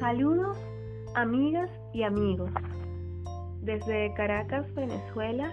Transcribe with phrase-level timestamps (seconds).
[0.00, 0.56] Saludos,
[1.14, 2.50] amigas y amigos.
[3.60, 5.52] Desde Caracas, Venezuela,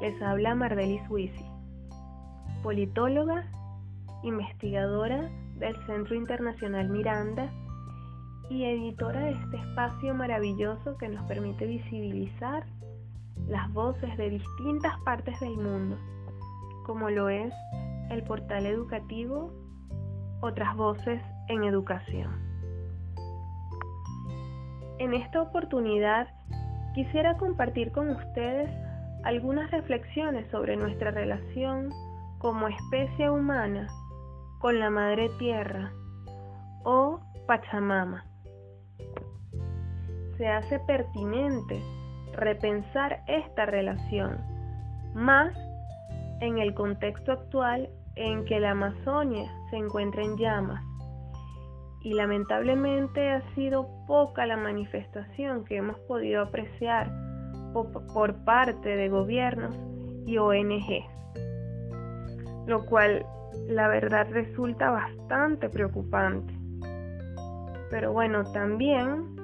[0.00, 1.44] les habla Mardelis Wisi,
[2.62, 3.50] politóloga,
[4.22, 7.52] investigadora del Centro Internacional Miranda
[8.48, 12.64] y editora de este espacio maravilloso que nos permite visibilizar
[13.48, 15.98] las voces de distintas partes del mundo,
[16.86, 17.52] como lo es
[18.10, 19.52] el portal educativo
[20.42, 22.43] Otras Voces en Educación.
[24.98, 26.28] En esta oportunidad
[26.94, 28.70] quisiera compartir con ustedes
[29.24, 31.90] algunas reflexiones sobre nuestra relación
[32.38, 33.88] como especie humana
[34.60, 35.92] con la Madre Tierra
[36.84, 38.24] o Pachamama.
[40.36, 41.80] Se hace pertinente
[42.34, 44.38] repensar esta relación,
[45.14, 45.52] más
[46.40, 50.93] en el contexto actual en que la Amazonia se encuentra en llamas
[52.04, 57.10] y lamentablemente ha sido poca la manifestación que hemos podido apreciar
[57.72, 59.74] por parte de gobiernos
[60.26, 61.04] y ONG,
[62.66, 63.26] lo cual
[63.66, 66.52] la verdad resulta bastante preocupante.
[67.90, 69.34] Pero bueno, también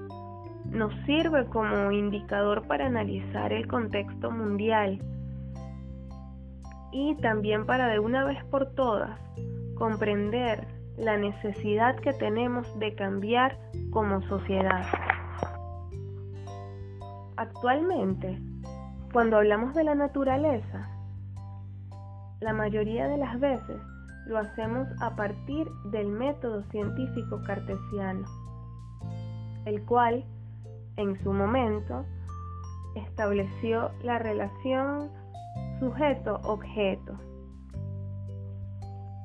[0.67, 5.01] nos sirve como indicador para analizar el contexto mundial
[6.93, 9.19] y también para de una vez por todas
[9.77, 13.59] comprender la necesidad que tenemos de cambiar
[13.91, 14.85] como sociedad.
[17.37, 18.39] Actualmente,
[19.13, 20.89] cuando hablamos de la naturaleza,
[22.41, 23.81] la mayoría de las veces
[24.27, 28.27] lo hacemos a partir del método científico cartesiano,
[29.65, 30.25] el cual,
[30.97, 32.05] en su momento,
[32.95, 35.11] estableció la relación
[35.81, 37.30] sujeto-objeto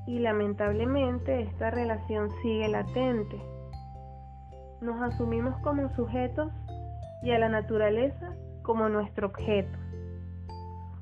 [0.08, 3.42] y lamentablemente esta relación sigue latente.
[4.82, 6.52] Nos asumimos como sujetos
[7.24, 9.78] y a la naturaleza como nuestro objeto.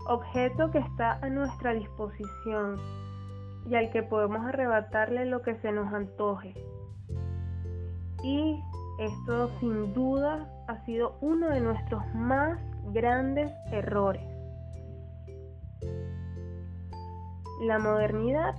[0.07, 2.77] Objeto que está a nuestra disposición
[3.69, 6.53] y al que podemos arrebatarle lo que se nos antoje.
[8.23, 8.61] Y
[8.99, 12.59] esto sin duda ha sido uno de nuestros más
[12.91, 14.23] grandes errores.
[17.61, 18.55] La modernidad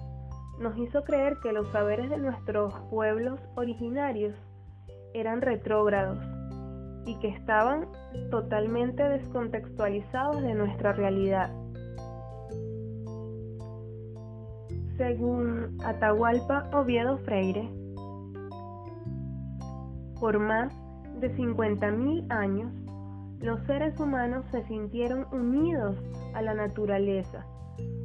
[0.59, 4.35] nos hizo creer que los saberes de nuestros pueblos originarios
[5.13, 6.19] eran retrógrados
[7.07, 7.87] y que estaban
[8.31, 11.51] totalmente descontextualizados de nuestra realidad.
[14.97, 17.69] Según Atahualpa Oviedo Freire,
[20.21, 20.73] por más
[21.21, 22.73] de 50.000 años,
[23.41, 25.97] los seres humanos se sintieron unidos
[26.33, 27.45] a la naturaleza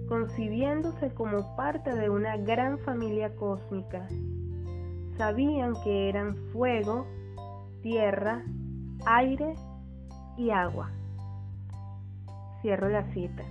[0.09, 4.07] concibiéndose como parte de una gran familia cósmica.
[5.17, 7.05] Sabían que eran fuego,
[7.83, 8.43] tierra,
[9.05, 9.53] aire
[10.35, 10.89] y agua.
[12.61, 13.43] Cierro la cita.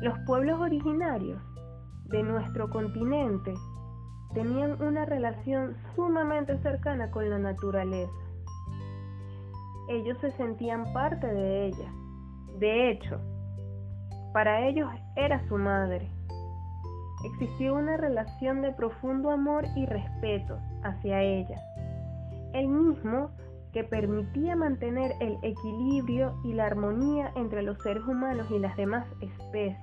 [0.00, 1.42] Los pueblos originarios
[2.04, 3.52] de nuestro continente
[4.34, 8.12] tenían una relación sumamente cercana con la naturaleza.
[9.88, 11.92] Ellos se sentían parte de ella.
[12.58, 13.20] De hecho,
[14.32, 16.08] para ellos era su madre.
[17.24, 21.60] Existía una relación de profundo amor y respeto hacia ella,
[22.52, 23.30] el mismo
[23.72, 29.06] que permitía mantener el equilibrio y la armonía entre los seres humanos y las demás
[29.20, 29.78] especies.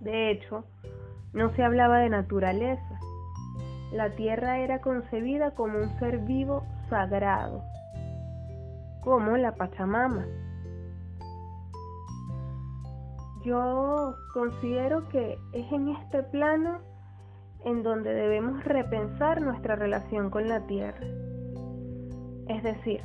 [0.00, 0.64] De hecho,
[1.32, 3.00] no se hablaba de naturaleza.
[3.92, 7.62] La tierra era concebida como un ser vivo sagrado,
[9.00, 10.26] como la Pachamama,
[13.44, 16.78] yo considero que es en este plano
[17.64, 21.06] en donde debemos repensar nuestra relación con la Tierra.
[22.48, 23.02] Es decir,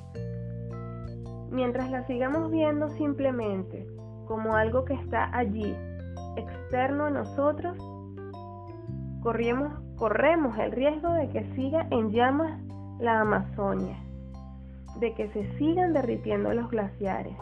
[1.52, 3.88] mientras la sigamos viendo simplemente
[4.28, 5.76] como algo que está allí,
[6.36, 7.78] externo a nosotros,
[9.22, 12.62] corremos, corremos el riesgo de que siga en llamas
[13.00, 13.98] la Amazonia,
[15.00, 17.36] de que se sigan derritiendo los glaciares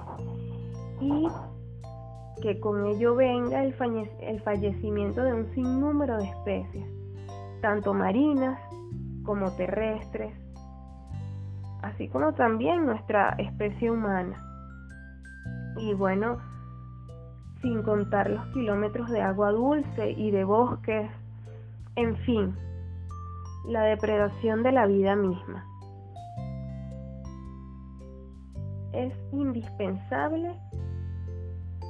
[1.02, 1.28] y
[2.42, 6.88] que con ello venga el, fallecimiento de un sinnúmero de especies,
[7.62, 8.60] tanto marinas
[9.24, 10.34] como terrestres,
[11.82, 14.44] así como también nuestra especie humana.
[15.78, 16.38] Y bueno,
[17.62, 21.10] sin contar los kilómetros de agua dulce y de bosques,
[21.96, 22.56] en fin,
[23.68, 25.66] la depredación de la vida misma.
[28.94, 30.56] Es indispensable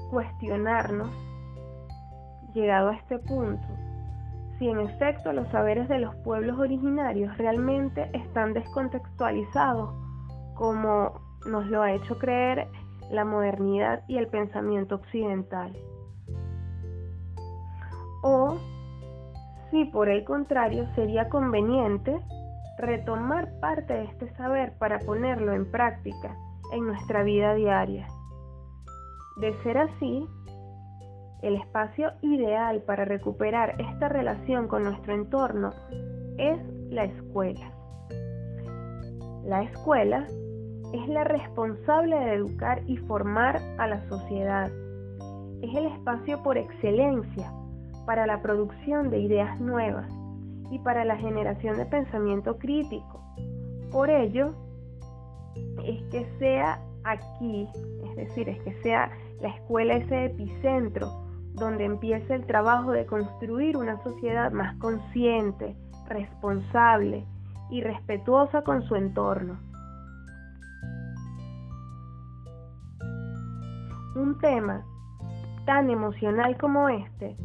[0.09, 1.09] cuestionarnos,
[2.53, 3.67] llegado a este punto,
[4.57, 9.93] si en efecto los saberes de los pueblos originarios realmente están descontextualizados,
[10.55, 12.67] como nos lo ha hecho creer
[13.11, 15.77] la modernidad y el pensamiento occidental.
[18.23, 18.57] O
[19.71, 22.19] si por el contrario sería conveniente
[22.77, 26.35] retomar parte de este saber para ponerlo en práctica
[26.71, 28.07] en nuestra vida diaria.
[29.39, 30.27] De ser así,
[31.41, 35.71] el espacio ideal para recuperar esta relación con nuestro entorno
[36.37, 37.71] es la escuela.
[39.45, 40.25] La escuela
[40.93, 44.71] es la responsable de educar y formar a la sociedad.
[45.61, 47.51] Es el espacio por excelencia
[48.05, 50.09] para la producción de ideas nuevas
[50.71, 53.21] y para la generación de pensamiento crítico.
[53.91, 54.53] Por ello,
[55.85, 57.67] es que sea aquí,
[58.03, 59.11] es decir, es que sea
[59.41, 65.75] la escuela ese epicentro donde empieza el trabajo de construir una sociedad más consciente,
[66.07, 67.25] responsable
[67.69, 69.59] y respetuosa con su entorno.
[74.15, 74.85] Un tema
[75.65, 77.35] tan emocional como este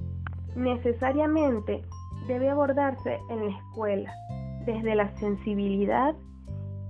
[0.55, 1.83] necesariamente
[2.29, 4.13] debe abordarse en la escuela
[4.65, 6.15] desde la sensibilidad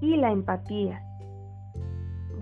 [0.01, 1.01] y la empatía,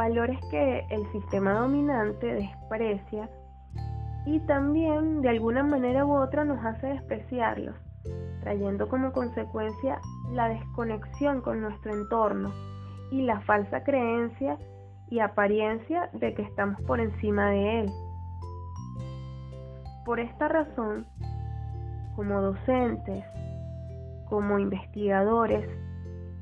[0.00, 3.28] valores que el sistema dominante desprecia
[4.24, 7.76] y también de alguna manera u otra nos hace despreciarlos,
[8.40, 10.00] trayendo como consecuencia
[10.32, 12.50] la desconexión con nuestro entorno
[13.10, 14.56] y la falsa creencia
[15.10, 17.90] y apariencia de que estamos por encima de él.
[20.06, 21.06] Por esta razón,
[22.16, 23.22] como docentes,
[24.30, 25.68] como investigadores,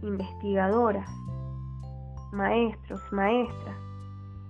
[0.03, 1.11] investigadoras,
[2.33, 3.77] maestros, maestras,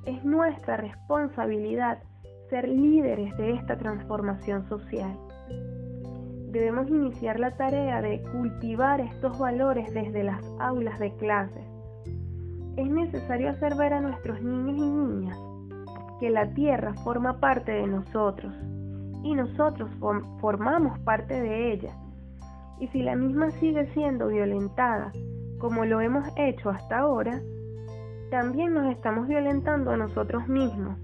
[0.05, 2.03] es nuestra responsabilidad
[2.51, 5.17] ser líderes de esta transformación social.
[6.51, 11.65] Debemos iniciar la tarea de cultivar estos valores desde las aulas de clases.
[12.77, 15.39] Es necesario hacer ver a nuestros niños y niñas
[16.21, 18.55] que la tierra forma parte de nosotros
[19.23, 19.91] y nosotros
[20.41, 21.95] formamos parte de ella.
[22.81, 25.13] Y si la misma sigue siendo violentada
[25.59, 27.41] como lo hemos hecho hasta ahora,
[28.31, 30.99] también nos estamos violentando a nosotros mismos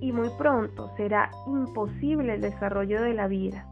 [0.00, 3.66] y muy pronto será imposible el desarrollo de la vida.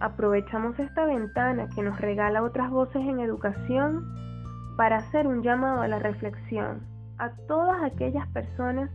[0.00, 4.04] Aprovechamos esta ventana que nos regala otras voces en educación
[4.76, 6.86] para hacer un llamado a la reflexión
[7.18, 8.90] a todas aquellas personas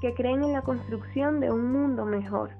[0.00, 2.50] que creen en la construcción de un mundo mejor.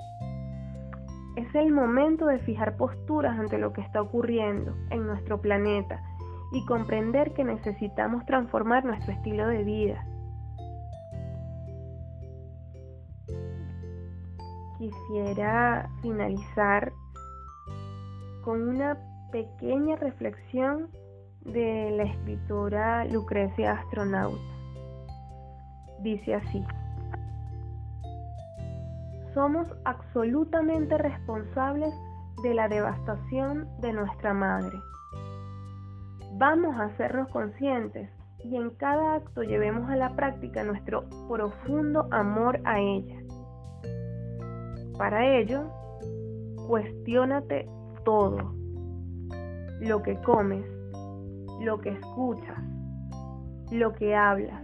[1.37, 6.03] Es el momento de fijar posturas ante lo que está ocurriendo en nuestro planeta
[6.53, 10.07] y comprender que necesitamos transformar nuestro estilo de vida.
[14.79, 16.93] Quisiera finalizar
[18.45, 18.97] con una
[19.33, 20.91] pequeña reflexión
[21.41, 24.39] de la escritora Lucrecia Astronauta.
[26.01, 26.65] Dice así,
[29.35, 31.93] somos absolutamente responsables
[32.43, 34.77] de la devastación de nuestra madre.
[36.39, 38.11] Vamos a hacernos conscientes
[38.45, 43.17] y en cada acto llevemos a la práctica nuestro profundo amor a ella.
[44.99, 45.65] Para ello,
[46.67, 47.69] cuestiónate
[48.05, 48.55] todo,
[49.81, 50.65] lo que comes,
[51.61, 52.59] lo que escuchas,
[53.71, 54.63] lo que hablas,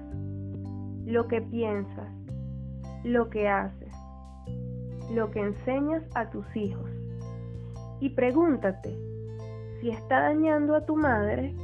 [1.04, 2.12] lo que piensas,
[3.04, 3.92] lo que haces
[5.12, 6.90] lo que enseñas a tus hijos.
[8.00, 8.96] Y pregúntate
[9.82, 11.56] si está dañando a tu madre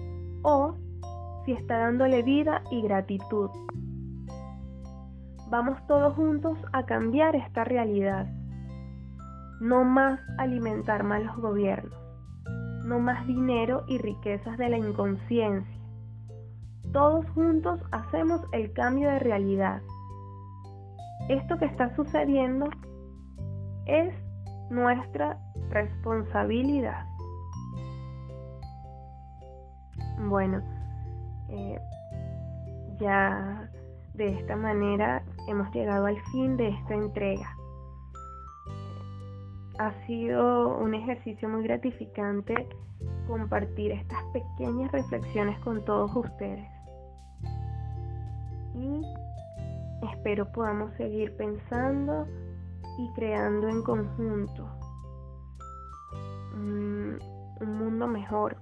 [0.43, 0.75] o
[1.45, 3.49] si está dándole vida y gratitud.
[5.49, 8.27] Vamos todos juntos a cambiar esta realidad.
[9.61, 11.97] No más alimentar malos gobiernos.
[12.85, 15.81] No más dinero y riquezas de la inconsciencia.
[16.93, 19.81] Todos juntos hacemos el cambio de realidad.
[21.29, 22.69] Esto que está sucediendo
[23.87, 24.13] es
[24.71, 25.39] nuestra
[25.71, 27.07] responsabilidad.
[30.19, 30.63] Bueno,
[31.49, 31.81] eh,
[32.99, 33.71] ya
[34.15, 37.57] de esta manera hemos llegado al fin de esta entrega.
[39.79, 42.69] Ha sido un ejercicio muy gratificante
[43.29, 46.69] compartir estas pequeñas reflexiones con todos ustedes.
[48.75, 49.03] Y
[50.13, 52.27] espero podamos seguir pensando
[52.99, 54.69] y creando en conjunto
[56.55, 57.19] un,
[57.61, 58.57] mundo mejor.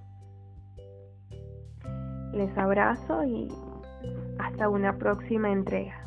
[2.37, 3.47] Les abrazo y
[4.37, 6.05] hasta una próxima entrega.